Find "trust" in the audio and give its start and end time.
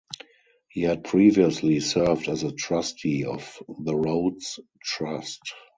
4.81-5.53